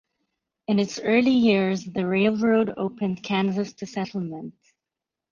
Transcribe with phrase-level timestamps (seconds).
[0.67, 4.55] In its early years, the railroad opened Kansas to settlement.